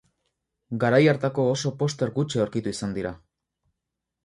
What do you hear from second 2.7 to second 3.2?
izan dira.